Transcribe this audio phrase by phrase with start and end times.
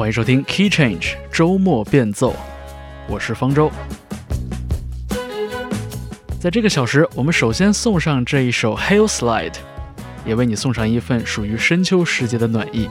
[0.00, 2.34] 欢迎收听 Key Change 周末变奏，
[3.06, 3.70] 我是方舟。
[6.40, 9.52] 在这个小时，我们首先送上这一首 Hail Slide，
[10.24, 12.88] 也为你送上一份属于深秋时节的暖意。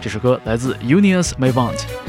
[0.00, 2.03] 这首歌来自 Unions m a y v a n t。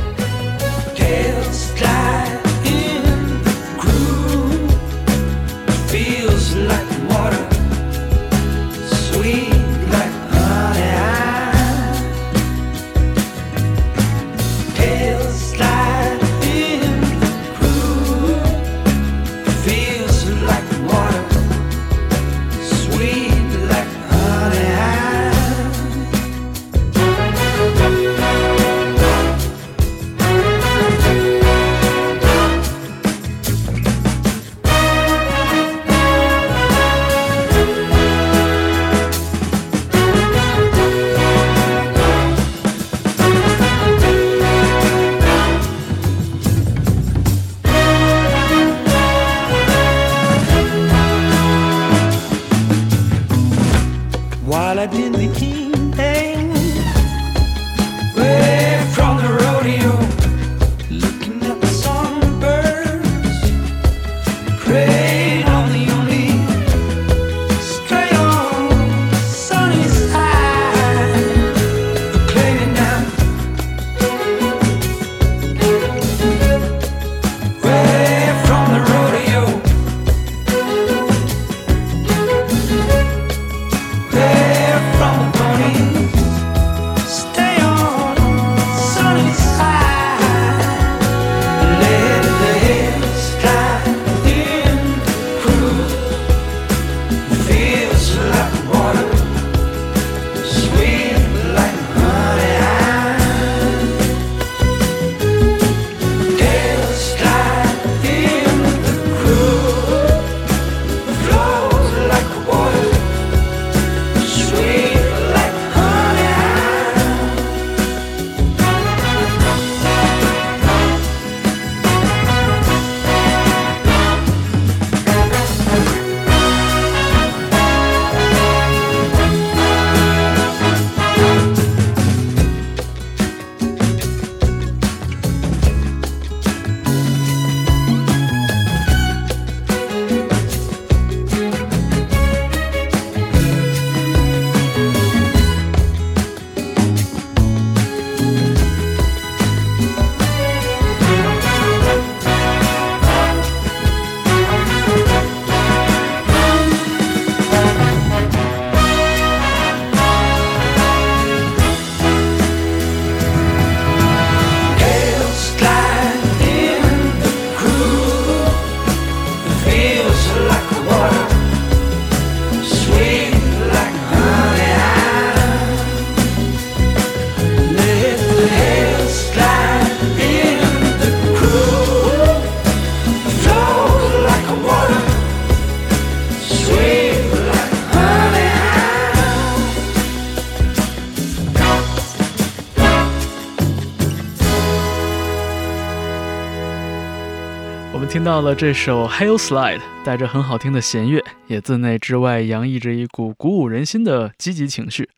[198.25, 205.12] 到了这首《Hail Slide》，带着很好听的弦乐，也自内至外洋溢着一股鼓舞人心的积极情绪，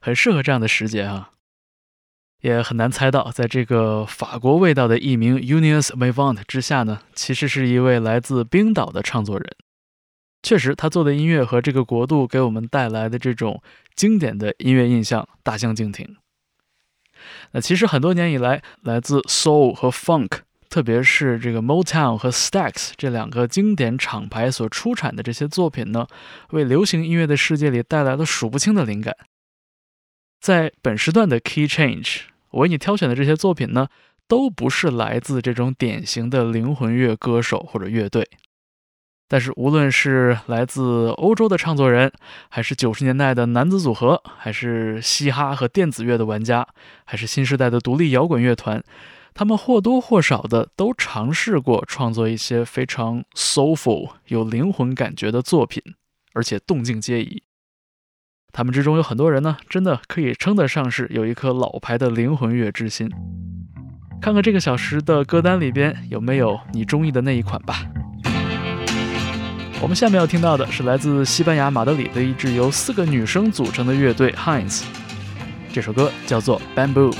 [0.00, 1.32] 很适合这样的时节啊！
[2.40, 9.46] 也很难猜到，在这个法国味道的艺名 Unius Mavant 之下呢，其实是一位来自冰岛的唱作人。
[10.42, 13.62] 确实，他做的音乐和这个国度给我们带来的这种
[13.94, 16.16] 经典的音乐印象大相径庭。
[17.52, 20.38] 那其实很多年以来，来自 Soul 和 Funk。
[20.74, 26.08] 特别是这个 Motown 和 Stax 这两个经典厂牌所出产的这些作品呢，
[26.50, 29.14] 为流行音乐的世界里带来了数不清的灵感。
[30.40, 33.86] 在本时段的 Key Change，我为你挑选的这些作品呢，
[34.26, 38.28] 都不是来自这种典型的灵魂乐歌手或者乐队。
[39.28, 42.12] 但是，无论是来自欧洲的唱作人，
[42.48, 46.66] 还是九十年代的男子组合，还是嘻哈和电子乐的玩家，
[47.04, 48.82] 还是新时代的独立摇滚乐团。
[49.36, 55.82] 他们或多或少的都尝试过创作一些非常 soful 有灵魂感觉的作品，
[56.34, 57.42] 而且动静皆宜。
[58.52, 63.10] 他们之中有很多人呢，真的可以称得上是有一颗老牌的灵魂乐之心。
[64.22, 67.82] 看看这个小时的歌单里边有没有你中意的那一款吧。
[69.82, 74.84] 我们下面要听到的是来自西班牙马德里的一支由四个女生组成的乐队 Heinz，
[75.72, 77.12] 这首歌叫做 Bamboo。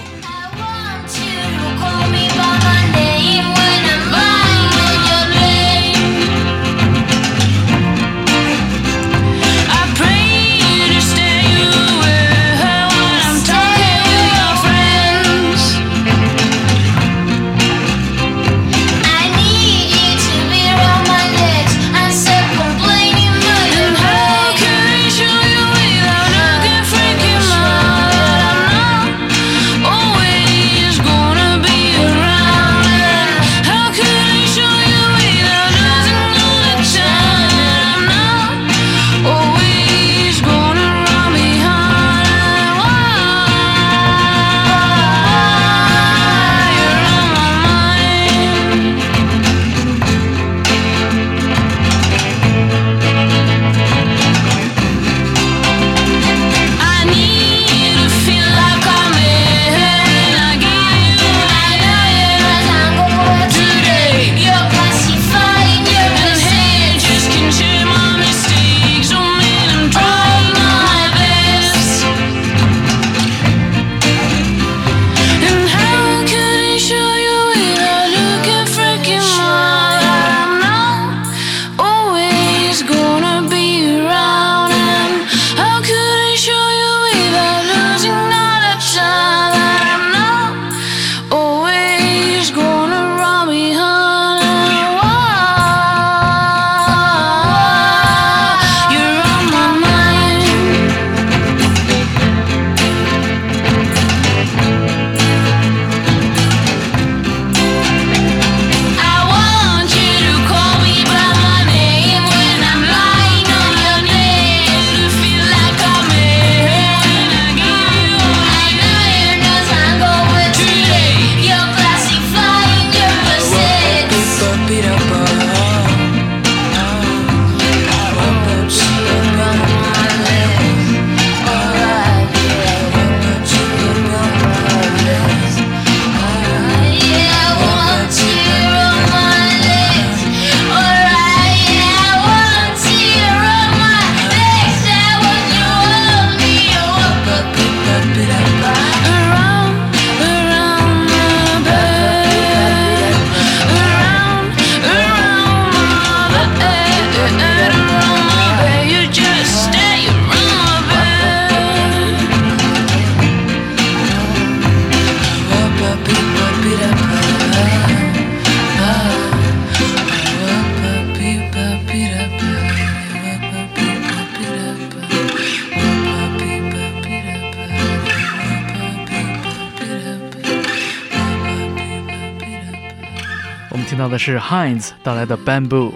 [184.14, 185.90] 的是 Heinz 带来的 Bamboo。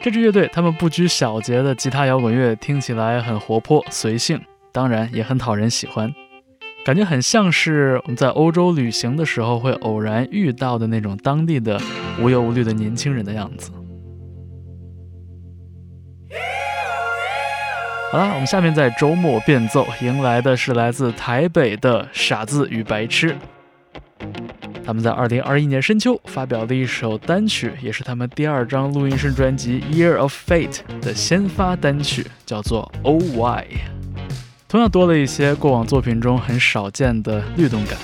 [0.00, 4.40] 这支乐队，他们不拘小节的吉他摇滚乐听起来很活泼随性，
[4.72, 6.14] 当然也很讨人喜欢，
[6.86, 11.78] 感觉很像是我们在欧洲旅行的时候会偶然遇到的那种当地的
[12.18, 13.70] 无忧无虑的年轻人的样子。
[18.10, 23.36] 好了，我们下面在周末变奏，迎来的是来自台北的傻子与白痴。
[24.86, 33.66] 他们在二零二一年深秋发表的一首单曲，也是他们第二张录音室专辑《Year of Fate》的先发单曲，叫做《O Y》，
[34.68, 37.98] 同样多了一些过往作品中很少见的律动感。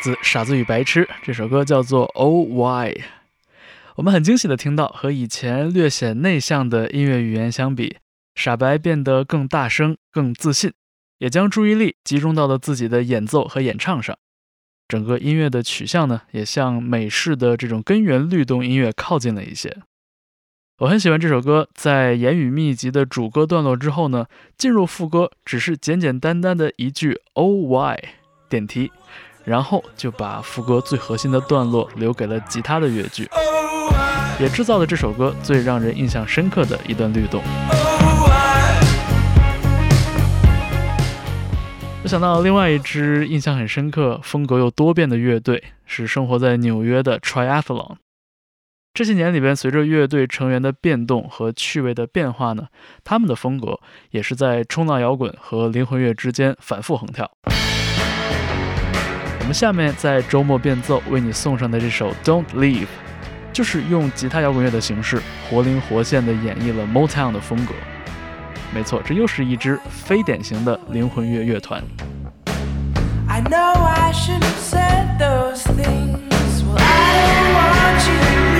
[0.00, 2.92] 自《傻子与白痴》这首歌叫做《O Y》，
[3.96, 7.98] 我们很惊喜的听到，和以前略显内向的音乐语言相比，
[8.34, 10.72] 傻白变得更大声、更自信，
[11.18, 14.16] 也将注意力集中到了自己的演奏和演唱上。
[14.88, 19.76] 整个音乐的取向呢，也向美式的这种根源律动音乐靠近了一些。
[20.78, 24.24] 我很喜欢这首歌，在言语密集的主歌段落之后呢，
[24.56, 28.14] 进入副歌，只是简简单单的一句 “O Y”
[28.48, 28.90] 点题。
[29.44, 33.28] 然后就把副歌最核心的段落留给了吉他的乐句，
[34.38, 37.42] 也制造了这首歌最让人印象深刻的一段律动。
[42.02, 47.96] 我想到另外一支印象很深刻、风格又多变的乐队，是生活在纽约的 Triathlon。
[48.92, 52.66] 这些年里边，随着乐队成员的变动和趣味的变化呢，
[53.04, 53.78] 他们的风格
[54.10, 57.30] 也是在冲浪摇滚和灵魂乐之间反复横跳。
[59.50, 62.84] 们下面在周末变奏为你送上的这首《Don't Leave》，
[63.52, 67.74] 就是用吉他摇滚乐的形式，活灵活现地演绎了 Motown 的风格。
[68.72, 71.82] 没错，这又是一支非典型的灵魂乐乐团。
[73.26, 74.12] I 来
[77.98, 78.59] 自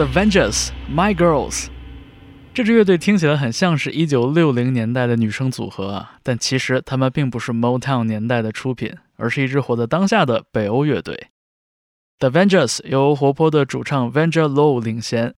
[0.00, 1.66] The Vengers，My Girls。
[2.54, 11.28] 这支乐队听起来很像是一九六零年代的女生组合啊，但其实他们并不是 Motown 年代的出品，而是一支活在当下的北欧乐队。
[12.18, 15.34] The Vengers 由活泼的主唱 Venger Low 领衔。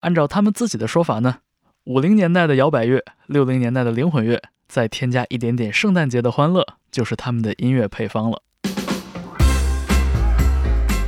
[0.00, 1.40] 按照他们自己的说法呢，
[1.84, 8.40] 五零年代的摇摆乐，六零年代的灵魂乐，再添加一点点圣诞节的欢乐，就是他们的音乐配方了。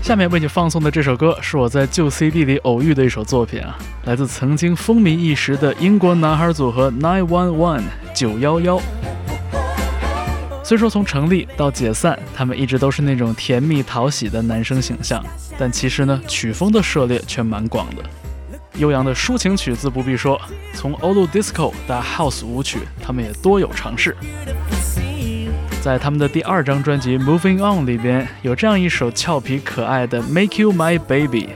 [0.08, 7.82] 下面为你放送的这首歌是我在旧 CD 里偶遇的一首作品啊，来自曾经风靡一时的英国男孩组合 Nine One One
[8.14, 8.80] 九幺幺。
[10.64, 15.22] 虽说从成立到解散，他们一直都是那种甜蜜讨喜的男生形象，
[15.58, 18.02] 但其实呢，曲风的涉猎却蛮广的。
[18.78, 20.40] 悠扬的抒情曲自不必说，
[20.72, 24.16] 从欧陆 disco 到 house 舞曲，他们也多有尝试。
[25.80, 31.46] 在他们的第二张专辑《Moving On》里边，有这样一首俏皮可爱的《Make You My Baby》，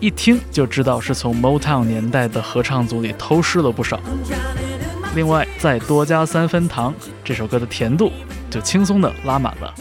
[0.00, 3.98] 一听就知道是从 Motown 年代的合唱组里偷师了不少。
[5.14, 8.10] 另外再多加三分糖，这首歌的甜度
[8.48, 9.74] 就轻松的拉满了。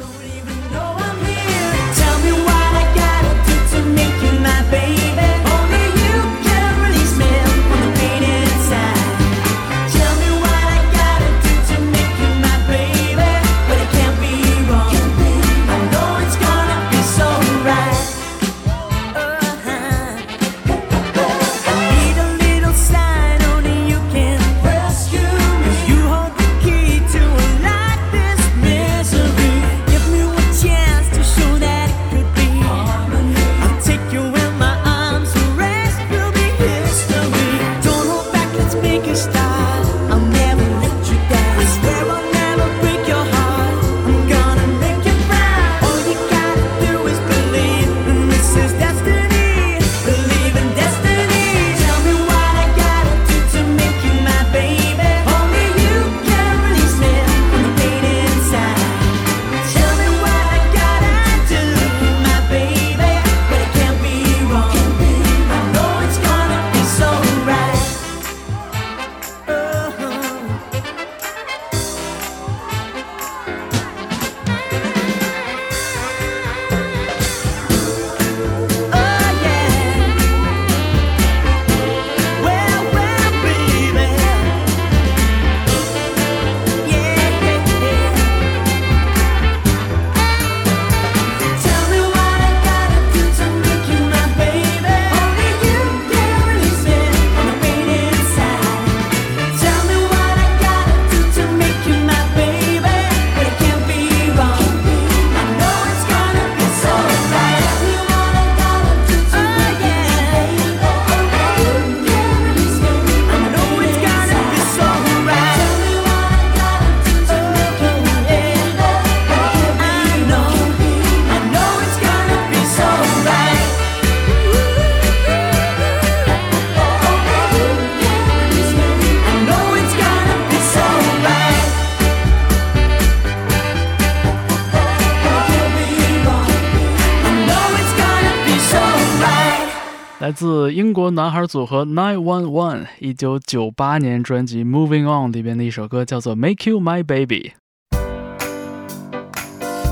[141.02, 147.54] 国男孩组合 Nine One One 一九九八年专辑《Moving On》里边的一首歌，叫做《Make You My Baby》。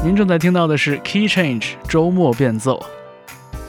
[0.03, 2.85] 您正在听到的是 Key Change 周末变奏。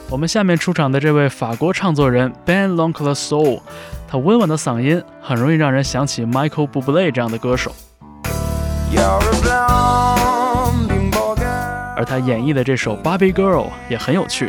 [0.07, 3.61] 我们下面出场的这位法国唱作人 Ben Loncle Soul，
[4.07, 7.71] 他温婉的嗓音很容易让人想起 Michael Bublé 这样的歌手。
[11.97, 14.47] 而他演绎的这首《Barbie Girl》也很有趣。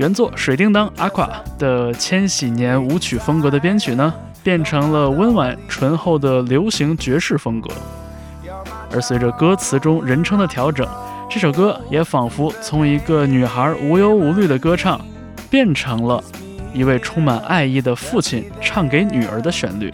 [0.00, 4.10] 原作《水叮当》Aqua 的千禧年舞曲风格的编曲呢，
[4.42, 7.68] 变成了温婉醇厚的流行爵士风格。
[8.90, 10.88] 而随着歌词中人称的调整，
[11.28, 14.98] 这首歌也仿佛从一个女孩无忧无虑的歌唱，
[15.50, 16.24] 变成了
[16.72, 19.92] 一位充满爱意的父亲唱给女儿的旋律。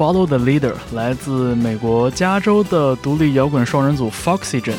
[0.00, 4.72] Follow the Leader》，来自美国加州的独立摇滚双人组 Foxygen。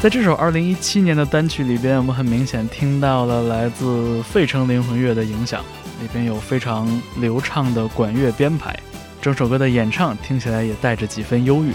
[0.00, 5.60] 在这首2017年的单曲里边，我们很明显听到了来自费城灵魂乐的影响，
[6.00, 8.74] 里边有非常流畅的管乐编排，
[9.20, 11.74] 整首歌的演唱听起来也带着几分忧郁。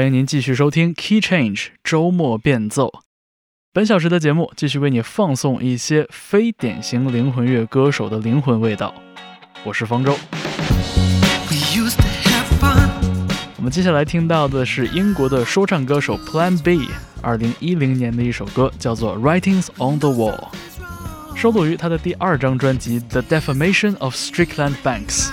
[0.00, 2.90] 欢迎您继续收听 Key Change 周末变奏。
[3.70, 8.94] 本小时的节目继续为你放送一些非典型灵魂乐歌手的灵魂味道。
[9.62, 10.16] 我是方舟。
[13.58, 16.88] 我们接下来听到的是英国的说唱歌手 Plan B
[17.20, 20.48] 二零一零年的一首歌，叫做《Writings on the Wall》，
[21.36, 25.28] 收录于他的第二张专辑《The Defamation of Strickland Banks》。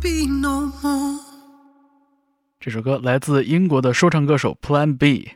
[0.00, 1.20] Be no more
[2.58, 5.32] 这首歌来自英国的说唱歌手 Plan B，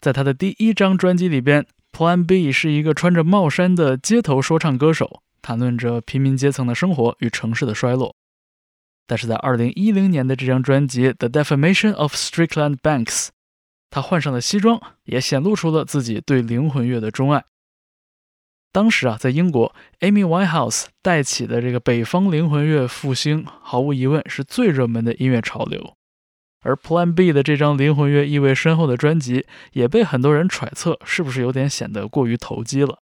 [0.00, 8.14] 在他的第一张专辑里边，Plan B 是一个穿着帽衫的街头说唱歌手，谈论着平民阶层的生活与城市的衰落。
[9.06, 13.26] 但是在2010年的这张专辑《The Defamation of Strickland Banks》，
[13.90, 17.44] 他换上了西装，也显露出了自己对灵魂乐的钟爱。
[18.76, 25.94] 当时啊，在英国，Amy Winehouse 带起的这个北方灵魂乐复兴，毫无疑问是最热门的音乐潮流。
[26.60, 32.98] 而 Plan B 的这张灵魂乐意味深厚的专辑，也被很多人揣测是不是有点显得过于投机了。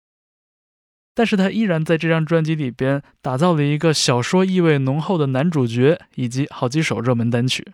[1.16, 7.66] 但是他依然在这张专辑里边打造了一个小说意味浓厚的男主角，以及好几首热门单曲。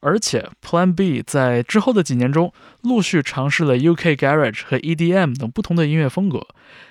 [0.00, 6.40] 而且 Plan B 在之后的几年中，陆续尝试了 UK Garage 和 EDM 等不同的音乐风格，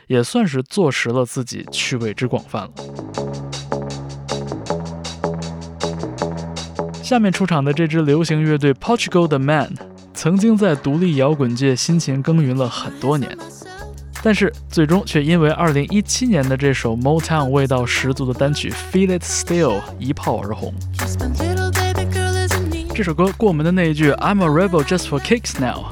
[0.06, 2.72] 也算是坐实了自己趣味之广泛了。
[7.04, 9.74] 下面出场的这支流行乐队 Portugal the Man，
[10.14, 13.36] 曾经在独立摇滚界辛勤耕耘了很多年，
[14.22, 20.72] 但是最终却因为2017年的这首 Motown 味道十足的单曲 Feel It Still 一炮而红。
[23.00, 25.86] 这首歌过门的那一句 "I'm a rebel just for kicks now"，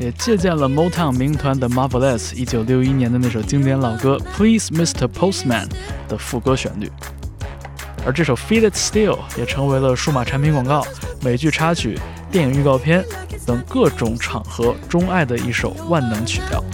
[0.00, 5.06] 也借鉴了 Motown 名团的 Marvelous 一九六一年的那首经典老歌 "Please Mr.
[5.06, 5.68] Postman"
[6.08, 6.90] 的副歌旋律。
[8.06, 10.82] 而这首 Feel It Still 也成为了数码产品广告、
[11.20, 11.98] 美剧插曲、
[12.30, 13.04] 电影预告片
[13.44, 16.64] 等各种场合钟爱的一首万能曲调。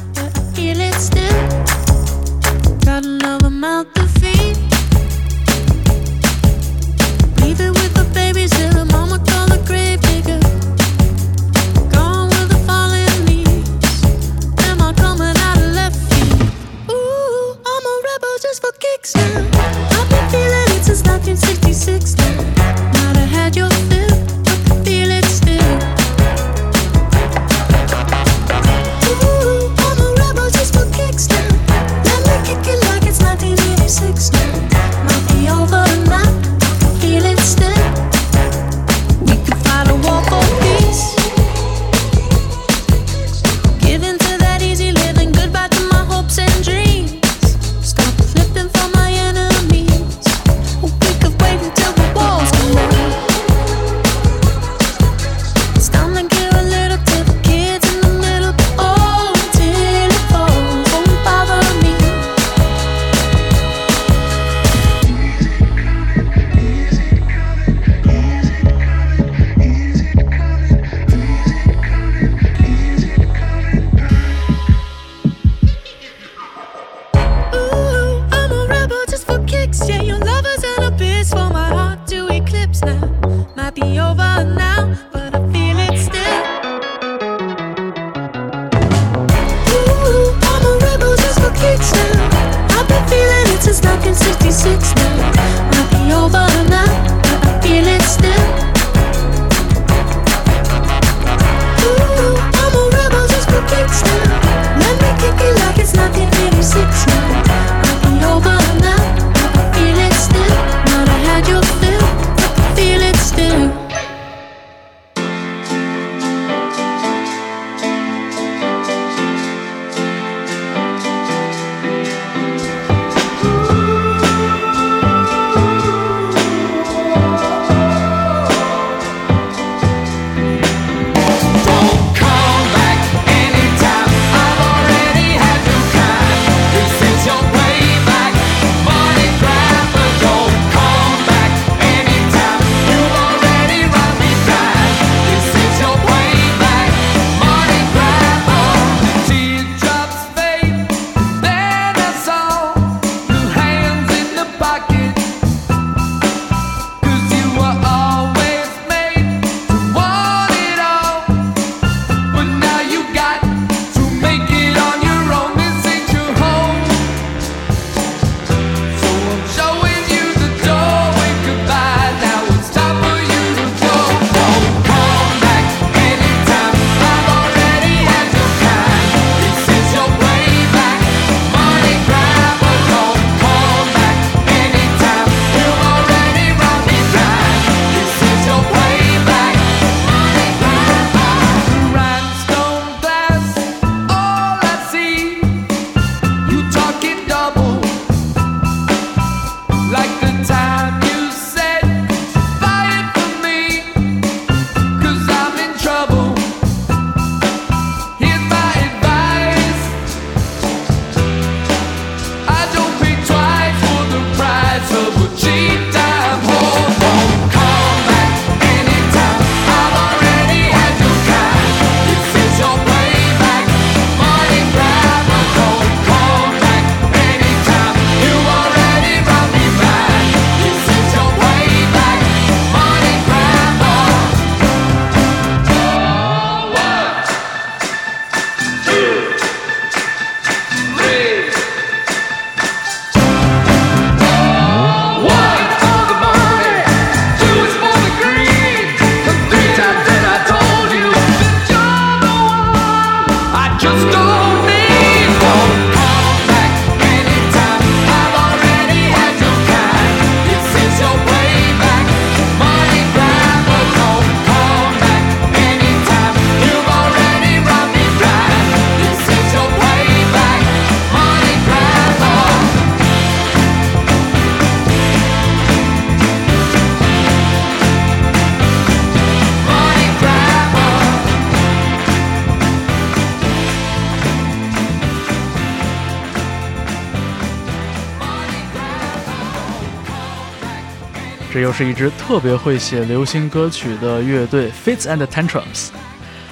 [291.70, 295.90] 又是一支特别会写流行歌曲的乐队 Fits and Tantrums。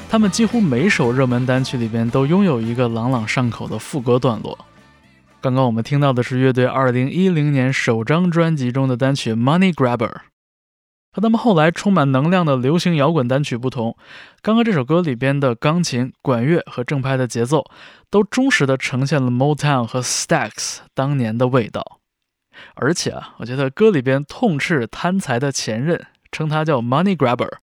[0.08, 4.56] 他们几乎每首热门单曲里边都拥有一个朗朗上口的副歌段落。
[5.40, 10.08] 刚刚我们听到的是乐队2010年首张专辑中的单曲《Money Grabber》。
[11.10, 13.96] 和他们后来充满能量的流行摇滚单曲不同，
[14.40, 17.64] 刚刚这首歌里边的钢琴、管乐和正拍的节奏，
[18.08, 21.97] 都忠实的呈现了 Motown 和 Stax 当年的味道。
[22.74, 27.58] 而且啊，我觉得歌里边痛斥贪财的前任，称他叫 Money Grabber，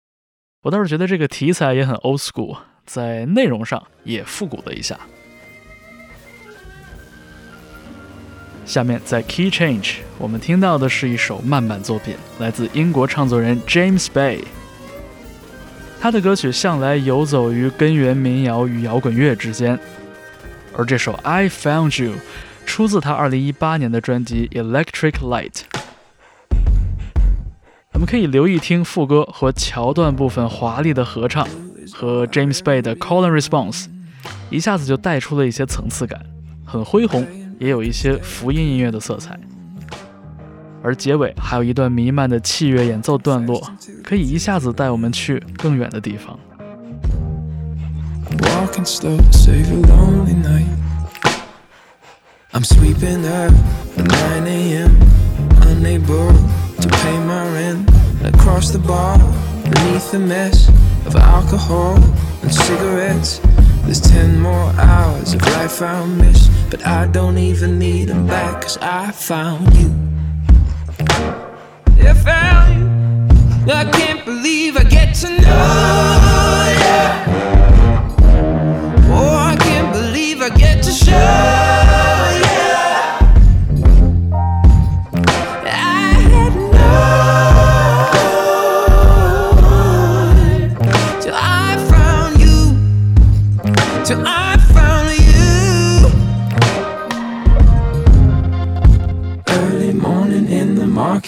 [0.64, 5.00] 我倒是觉得这个题材也很 old school，在内容上也复古了一下。
[8.66, 14.44] 下面在 Key Change，我们听到的是一首慢板作品，来自英国创作人 James Bay。
[16.00, 19.78] 他的歌曲向来游走于根源民谣与摇滚乐之间，
[20.76, 22.16] 而这首 I Found You
[22.66, 25.62] 出自他2018年的专辑 Electric Light。
[27.94, 31.48] 我们可以留意听副歌和桥段部分华丽的合唱，
[31.94, 33.86] 和 James Bay 的 Call and Response，
[34.50, 36.22] 一下子就带出了一些层次感，
[36.66, 37.26] 很恢宏。
[37.60, 39.40] 也有一些福音音乐的色彩，
[40.82, 43.72] 而结尾还有一段弥漫的器乐演奏段落，
[44.04, 46.38] 可以一下子带我们去更远的地方。
[48.40, 50.66] Walking slow save a lonely night.
[52.56, 53.52] I'm sweeping up
[53.98, 55.02] at 9 a.m.
[55.64, 56.32] Unable
[56.82, 57.90] to pay my rent.
[58.24, 59.18] Across the bar,
[59.64, 60.70] beneath the mess
[61.08, 61.96] of alcohol
[62.44, 63.40] and cigarettes.
[63.86, 68.62] There's ten more hours of life I'll miss, but I don't even need them back,
[68.62, 69.92] cause I found you.
[72.08, 73.32] I found
[73.68, 73.74] you.
[73.74, 75.38] I can't believe I get to know
[76.84, 77.02] you.
[79.12, 81.73] Oh, I can't believe I get to show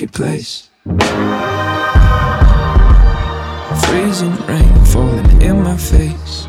[0.05, 0.69] marketplace.
[3.85, 6.47] Freezing rain falling in my face.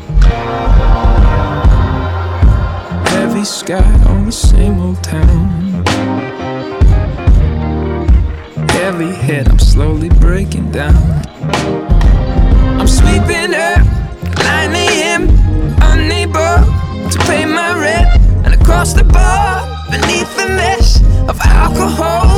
[3.11, 5.83] Heavy sky on the same old town.
[8.69, 10.95] Heavy head, I'm slowly breaking down.
[12.79, 13.85] I'm sweeping up
[14.37, 15.29] 9 a.m.
[15.81, 22.36] Unable to pay my rent, and across the bar, beneath the mesh of alcohol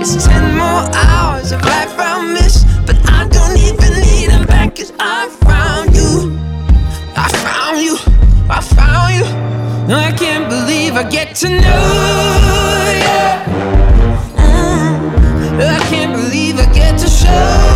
[0.00, 4.76] it's 10 more hours of life I'll miss, but I don't even need them back,
[4.76, 6.38] cause I found you.
[7.16, 7.96] I found you.
[8.48, 9.94] I found you.
[9.94, 11.82] I can't believe I get to know
[13.04, 13.20] you.
[14.40, 15.60] Mm.
[15.60, 17.69] I can't believe I get to show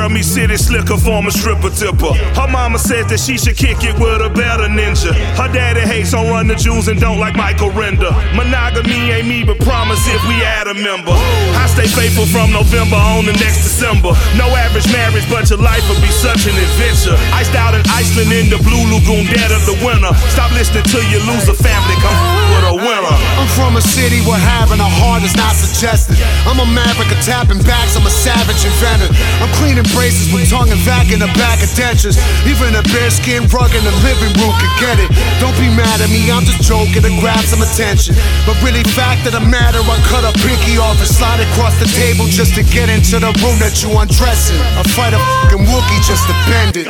[0.00, 2.12] girl, me city slicker, former stripper tipper.
[2.32, 5.12] Her mama said that she should kick it with a better ninja.
[5.36, 8.08] Her daddy hates on run the jewels and don't like Michael Render.
[8.32, 11.12] Monogamy ain't me, but promise if we add a member.
[11.12, 14.16] I stay faithful from November on the next December.
[14.40, 17.16] No average marriage, but your life will be such an adventure.
[17.36, 20.12] Iced out in Iceland in the blue lagoon, dead of the winter.
[20.32, 22.16] Stop listening till you lose a family, come
[22.56, 23.16] with a winner.
[23.36, 26.16] I'm from a city where having a heart is not suggested.
[26.48, 29.12] I'm a maverick, tapping backs, I'm a savage inventor.
[29.44, 32.18] I'm cleaning braces with tongue and vac in the back of dentures.
[32.46, 35.10] Even a bearskin rug in the living room can get it.
[35.38, 38.14] Don't be mad at me, I'm just joking to grab some attention.
[38.46, 41.88] But really, fact of the matter, I cut a pinky off and slide across the
[41.96, 44.58] table just to get into the room that you undressing.
[44.78, 46.88] I fight a fucking Wookie just to bend it.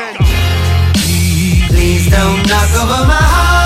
[1.68, 3.59] Please don't knock over my heart.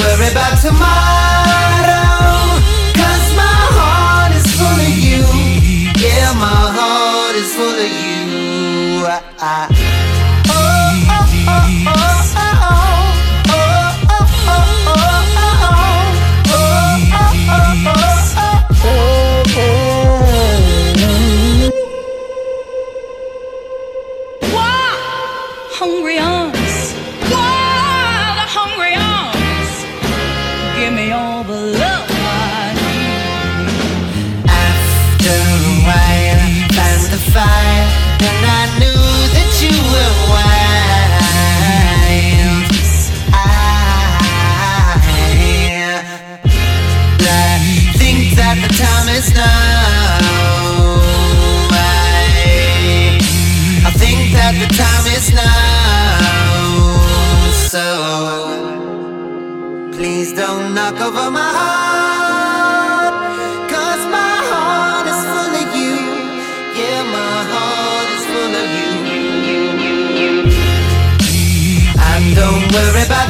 [0.00, 1.09] Worry about tomorrow.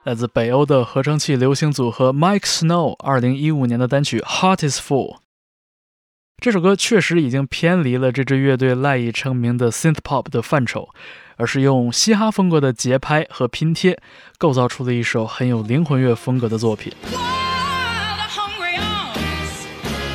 [0.04, 5.16] 来自北欧的合成器流行组合 Mike Snow 二零一五年的单曲《Heart Is Full》。
[6.43, 10.89] 这首歌确实已经偏离了这支乐队赖以成名的 synth pop 的范畴，
[11.37, 13.97] 而是用嘻哈风格的节拍和拼贴，
[14.37, 16.91] 构造出了一首很有灵魂乐风格的作品。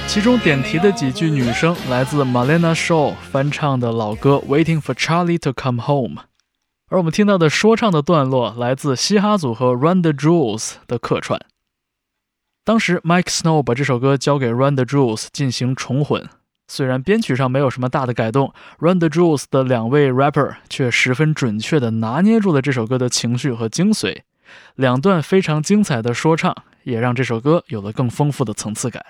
[0.06, 6.16] 其中点题的几句女声来自 Malena Shaw 翻唱的老歌《Waiting for Charlie to Come Home》，
[6.90, 11.40] 而我们听到的说唱的段落来自嘻哈组合 Run the Jewels 的客串。
[12.68, 16.28] 当时 Mike Snow 把这首歌交给 Run the Jewels 进行重混，
[16.66, 24.18] 虽然编曲上没有什么大的改动，Run the Jewels 的两位 rapper 却十分准确地拿捏住了这首歌的情绪和精髓。
[24.74, 29.02] 两段非常精彩的说唱，也让这首歌有了更丰富的层次感。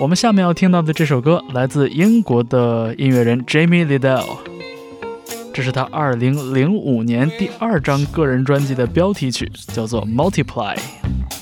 [0.00, 4.38] 我们下面要听到的这首歌来自英国的音乐人 Jamie Liddell，
[5.56, 10.76] 这是他2005年第二张个人专辑的标题曲，叫做《Multiply》。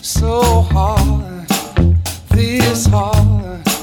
[0.01, 1.45] so hard,
[2.31, 3.74] it's hard.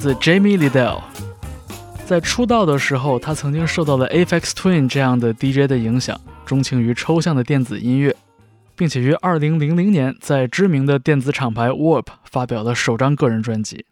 [0.00, 1.02] 自 Jamie Liddell。
[2.06, 8.16] 在出道的时候，他曾经受到了 APEX Twin 这样的 DJ 的影响，钟情于抽象的电子音乐，
[8.74, 13.84] 并且于2000年在知名的电子厂牌 Warp 发表了首张个人专辑。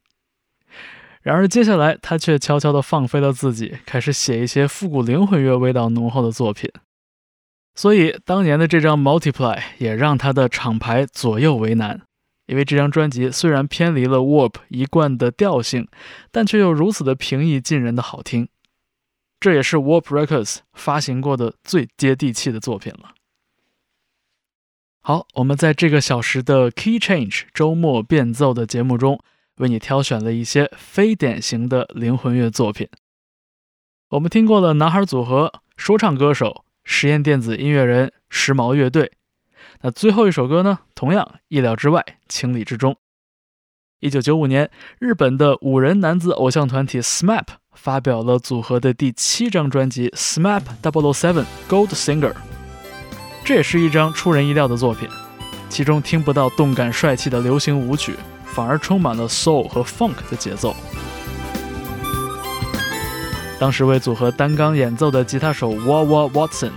[1.20, 6.70] 然而，接下来他却悄悄地放飞了自己，开始写一些复古灵魂乐味道浓厚的作品。
[7.74, 12.00] 所以，当年的这张 Multiply 也让他的厂牌左右为难。
[12.48, 15.86] 因为这张专辑虽然偏离了 Warp 一贯的调性，
[16.32, 18.48] 但却又如此的平易近人的好听，
[19.38, 23.14] 这也是 Warp Records 发行过的最接地气的作品了。
[25.02, 29.20] 好，我们在这个小时的 Key Change 周末变奏的节目中，
[29.56, 32.88] 为你挑选了一些非典型的灵魂乐作品。
[34.08, 39.12] 我们听过了男孩组合、说唱歌手、实验电子音乐人、时髦乐队。
[39.80, 40.80] 那最后一首歌呢？
[40.94, 42.96] 同样意料之外，情理之中。
[44.00, 52.32] 一九九五年，日本的五人男子偶像团体 SMAP 发表了组合的第七张专辑《SMAP Double Seven Gold Singer》，
[53.44, 55.08] 这也是一张出人意料的作品。
[55.68, 58.16] 其中听不到动感帅气的流行舞曲，
[58.46, 60.74] 反而充满了 soul 和 funk 的节奏。
[63.60, 66.70] 当时为组合担纲演奏的吉他手 Wawa Watson，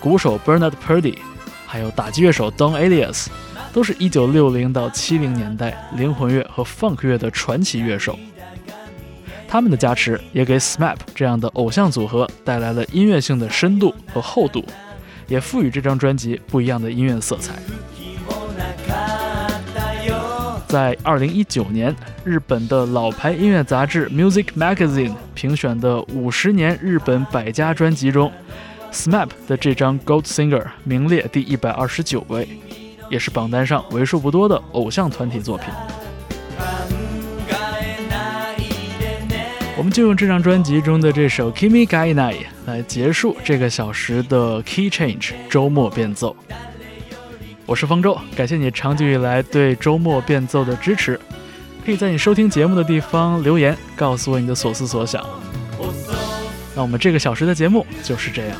[0.00, 1.18] 鼓手 Bernard Purdy。
[1.72, 3.28] 还有打击乐手 Don Alias，
[3.72, 8.18] 都是一九六零到七零年代灵魂乐和 funk 乐的传奇乐手。
[9.48, 14.62] 他们的加持也给 SMAP 这样的偶像组合带来了音乐性的深度和厚度，
[15.26, 17.54] 也赋予这张专辑不一样的音乐色彩。
[20.68, 28.30] 在二零一九年，日本的老牌音乐杂志 Music Magazine 评选的五十年日本百家专辑中。
[28.92, 32.46] SMAP 的这张《Gold Singer》名列第一百二十九位，
[33.08, 35.66] 也是榜单上为数不多的偶像团体作品。
[39.78, 42.34] 我们就用这张专辑中的这首《Kimi Gainai》
[42.66, 46.36] 来结束这个小时的 Key Change 周末变奏。
[47.64, 51.18] 我是方舟，感谢你长久以来对周末变奏的支持。
[51.84, 55.24] 可以在你收听节目的地方留言，告诉我你的所思所想。
[56.76, 58.56] 那我们这个小时的节目就是这样。